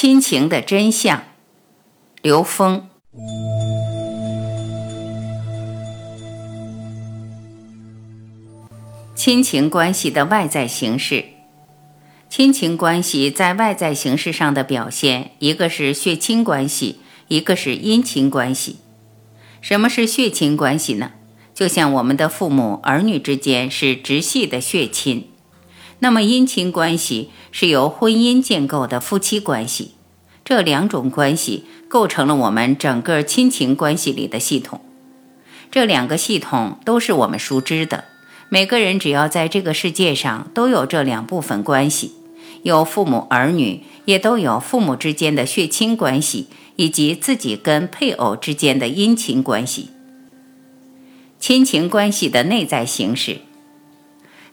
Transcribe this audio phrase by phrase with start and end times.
[0.00, 1.24] 亲情的真相，
[2.22, 2.88] 刘峰。
[9.16, 11.24] 亲情关系的外在形式，
[12.30, 18.76] 亲情关系在外在形式上的表现，一个是血亲关系，一个是姻亲关系。
[19.60, 21.10] 什么是血亲关系呢？
[21.52, 25.28] 就像我们的父母儿女之间是直系的血亲。
[26.00, 29.96] 那么姻亲关系是由婚姻建构的夫妻关系，
[30.48, 34.80] 这两种关系构成了我们整个亲情关系里的系统。
[35.70, 38.04] 这两个系统都是我们熟知的，
[38.48, 42.14] 每个人只要在这个世界上都有这两部分关系，
[42.62, 49.90] 有父母儿女，也都有父母之间的血亲关系，以及自己跟配偶之间的姻亲关系。
[51.38, 53.42] 亲情关系的内在形式。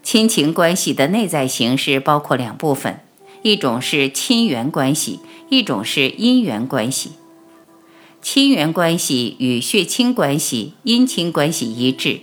[0.04, 3.00] 亲情关系的内在形式包括两部分，
[3.46, 7.12] 一种是亲缘关系，一种是姻缘关系。
[8.20, 12.22] 亲缘关系与血亲关系、姻亲关系一致。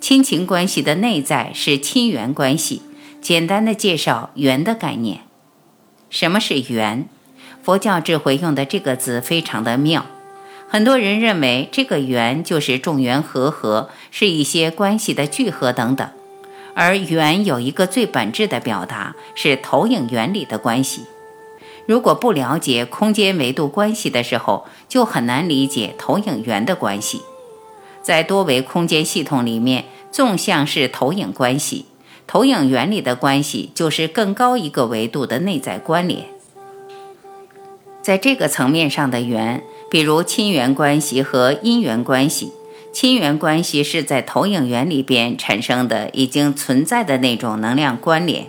[0.00, 2.80] 亲情关系的内在是亲缘关系。
[3.20, 5.20] 简单的介绍缘的概念。
[6.08, 7.06] 什么是缘？
[7.62, 10.06] 佛教智慧用的这个字非常的妙。
[10.66, 16.08] 很多人认为这个缘就是众缘和合，是一些关系的聚合等等。
[16.74, 21.02] 而缘有一个最本质的表达，是投影原理的关系。
[21.86, 27.22] 如果不了解空间维度关系的时候，就很难理解投影源的关系。
[28.02, 31.86] 在多维空间系统里面，纵向是投影关系，
[32.26, 36.26] 投影原理的关系就是更高一个维度的内在关联。
[38.02, 42.52] 在这个层面上的缘，比如亲缘关系和姻缘关系。
[42.94, 48.46] 亲缘关系是在投影源里边产生的，已经存在的那种能量关联，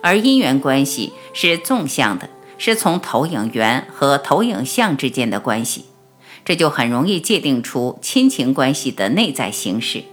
[0.00, 5.86] 而姻缘关系是纵向的，是从投影源和投影像之间的关系，
[6.44, 10.04] 这就很容易界定出亲情关系的内在形式。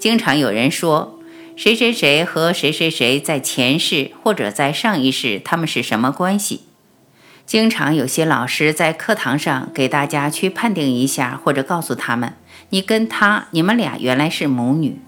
[0.00, 1.20] 经常有人说，
[1.54, 6.62] 谁谁谁和谁谁谁在前世或者在上一世，他们是什么关系？
[7.46, 12.32] 经常有些老师在课堂上给大家去判定一下，或者告诉他们，
[12.70, 14.98] 你跟他，你们俩原来是母女。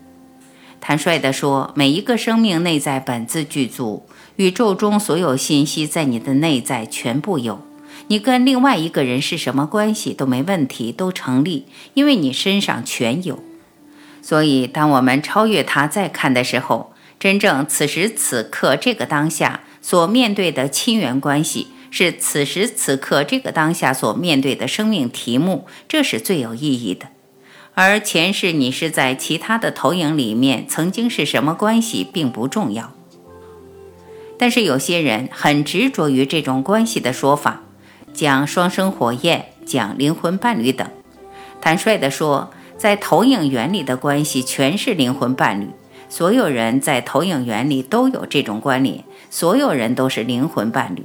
[0.78, 7.62] 坦率地说，每一个生命内在本自具足，宇宙中所有信息在你的内在全部有。
[8.08, 13.42] 你跟另外一个人是什么关系都没问题，都成立，因为你身上全有。
[14.20, 21.68] 所以，当我们超越他再看的时候，真正此时此刻这个当下所面对的亲缘关系。
[21.90, 27.06] 是此时此刻这个当下所面对的生命题目，这是最有意义的。
[27.74, 32.92] 而前世你是在其他的投影里面曾经是什么关系，并不重要。
[34.38, 37.62] 但是有些人很执着于这种关系的说法，
[38.12, 40.86] 讲双生火焰，讲灵魂伴侣等。
[41.60, 45.68] 坦率地说，在投影原理的关系全是灵魂伴侣，
[46.08, 51.04] 所有人在投影原理都有这种关联，所有人都是灵魂伴侣。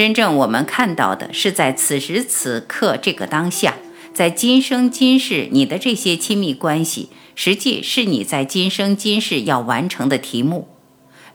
[0.00, 3.74] 真正我们看到的是，在此时此刻这个当下，
[4.14, 10.68] 在今生今世，你的这些亲密关系，实际是你在今生今世要完成的题目。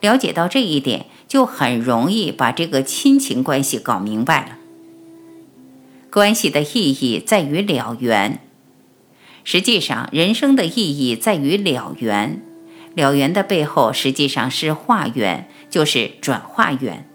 [0.02, 4.58] 了解到这一点，就很容易把这个亲情关系搞明白了。
[6.10, 8.40] 关系的意义在于了缘。
[9.44, 12.42] 实际上，人生的意义在于了缘。
[12.96, 17.08] 了缘的背后，实际上是化缘，就是转化缘。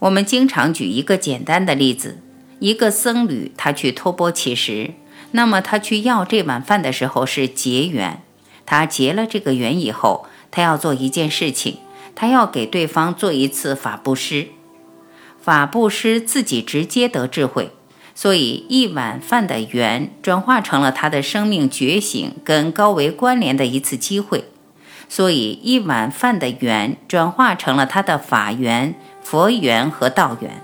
[0.00, 2.18] 我们经常举一个简单的例子：
[2.60, 4.92] 一个僧侣，他去托钵乞食，
[5.32, 8.22] 那么他去要这碗饭的时候是结缘。
[8.64, 11.78] 他结了这个缘以后，他要做一件事情，
[12.14, 14.48] 他要给对方做一次法布施。
[15.40, 17.70] 法布施自己直接得智慧，
[18.14, 24.44] 所以一碗饭的缘转化成了他的生命觉醒跟高维关联的一次机会，
[25.08, 28.94] 所以一碗饭的缘转化成了他的法缘。
[29.20, 30.62] 佛缘和道缘，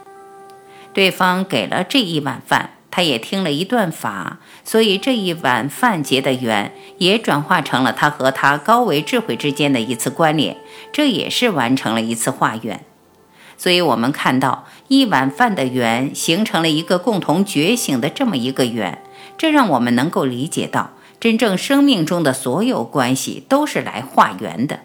[0.94, 10.56] 对方给了这一碗饭，他也听了一段法，所以这一碗饭结的缘也转化成了他和他高维智慧之间的一次关联，
[10.90, 12.82] 这也是完成了一次化缘。
[13.58, 19.02] 所以我们看到一碗饭的缘形成了一个共同觉醒的这么一个缘，
[19.36, 20.92] 这让我们能够理解到，
[21.24, 24.80] 真正生命中的所有关系都是来化缘的。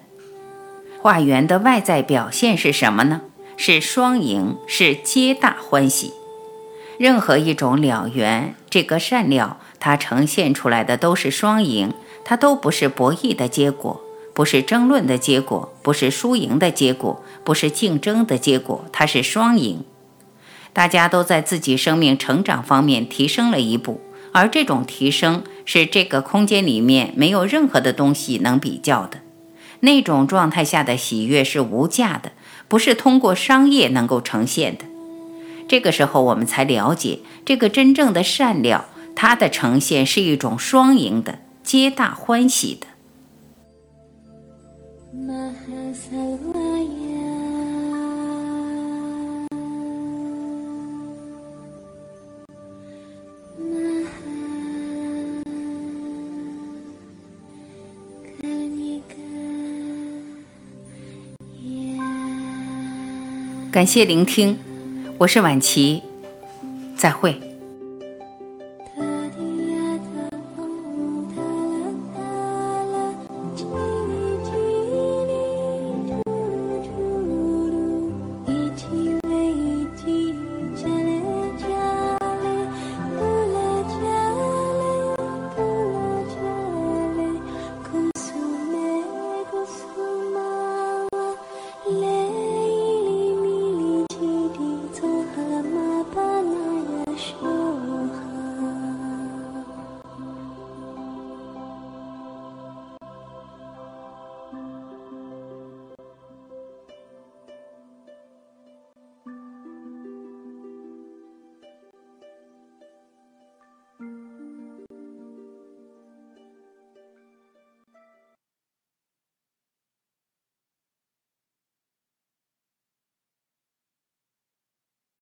[1.02, 3.20] 化缘的外在表现是什么呢？
[3.58, 6.14] 是双赢，是皆大欢喜。
[6.98, 11.94] 任何一种了缘，这个善了，它呈现出来的都是双赢，
[12.24, 14.00] 它都不是博弈的结果，
[14.34, 19.84] 不是争论的结果，不是输赢的结果，不是竞争的结果，它是双赢。
[20.72, 24.00] 大家都在自己生命成长方面提升了一步，
[24.32, 29.20] 而这种提升是这个空间里面没有任何的东西能比较的。
[29.82, 32.32] 那种状态下的喜悦是无价的，
[32.68, 34.86] 不是通过商业能够呈现的。
[35.68, 42.88] 这个时候，我们才了解，这个真正的善了，它的呈现是一种双赢的、皆大欢喜的。
[63.72, 64.58] 感谢聆听。
[65.20, 66.02] 我是晚琪，
[66.98, 67.49] 再会。